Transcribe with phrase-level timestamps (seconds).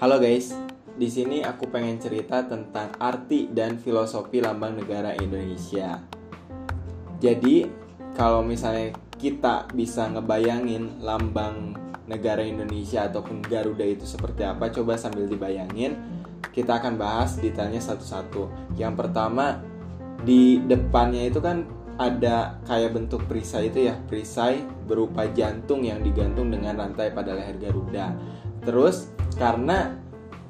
[0.00, 0.56] Halo guys,
[0.96, 6.00] di sini aku pengen cerita tentang arti dan filosofi lambang negara Indonesia.
[7.20, 7.68] Jadi,
[8.16, 11.76] kalau misalnya kita bisa ngebayangin lambang
[12.08, 16.00] negara Indonesia ataupun Garuda itu seperti apa, coba sambil dibayangin.
[16.48, 18.72] Kita akan bahas detailnya satu-satu.
[18.80, 19.60] Yang pertama,
[20.24, 21.68] di depannya itu kan
[22.00, 27.60] ada kayak bentuk perisai itu ya, perisai berupa jantung yang digantung dengan rantai pada leher
[27.60, 28.16] Garuda.
[28.64, 29.98] Terus karena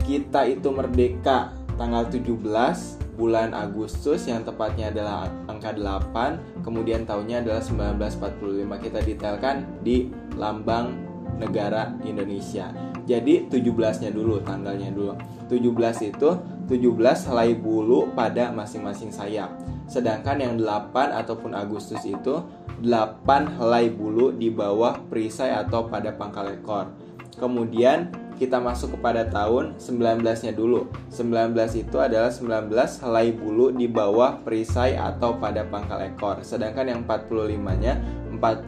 [0.05, 7.61] kita itu merdeka tanggal 17 bulan Agustus yang tepatnya adalah angka 8 kemudian tahunnya adalah
[7.61, 10.09] 1945 kita detailkan di
[10.41, 12.73] lambang negara Indonesia.
[13.05, 15.17] Jadi 17 nya dulu tanggalnya dulu.
[15.49, 16.31] 17 itu
[16.69, 19.51] 17 helai bulu pada masing-masing sayap.
[19.91, 22.45] Sedangkan yang 8 ataupun Agustus itu
[22.81, 26.95] 8 helai bulu di bawah perisai atau pada pangkal ekor.
[27.35, 30.89] Kemudian kita masuk kepada tahun 19-nya dulu.
[31.13, 32.73] 19 itu adalah 19
[33.05, 36.41] helai bulu di bawah perisai atau pada pangkal ekor.
[36.41, 38.01] Sedangkan yang 45-nya
[38.33, 38.65] 45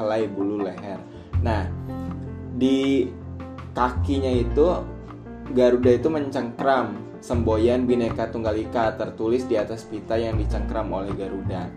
[0.00, 0.96] helai bulu leher.
[1.44, 1.68] Nah,
[2.56, 3.12] di
[3.76, 4.80] kakinya itu
[5.52, 11.68] Garuda itu mencengkram semboyan Bhinneka Tunggal Ika tertulis di atas pita yang dicengkram oleh Garuda.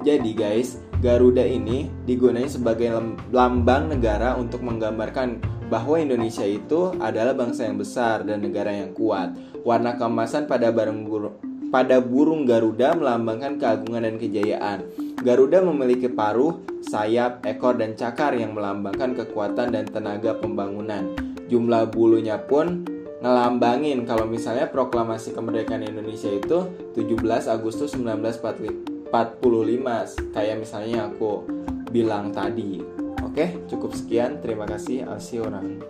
[0.00, 2.96] Jadi guys, Garuda ini digunakan sebagai
[3.28, 9.34] lambang negara untuk menggambarkan bahwa Indonesia itu adalah bangsa yang besar dan negara yang kuat.
[9.66, 11.02] Warna keemasan pada barang
[11.74, 14.86] pada burung Garuda melambangkan keagungan dan kejayaan.
[15.18, 21.10] Garuda memiliki paruh, sayap, ekor, dan cakar yang melambangkan kekuatan dan tenaga pembangunan.
[21.50, 22.86] Jumlah bulunya pun
[23.18, 29.10] ngelambangin kalau misalnya proklamasi kemerdekaan Indonesia itu 17 Agustus 1945
[30.30, 31.42] kayak misalnya aku
[31.90, 33.03] bilang tadi.
[33.34, 34.38] Oke, cukup sekian.
[34.38, 35.10] Terima kasih.
[35.34, 35.82] You around.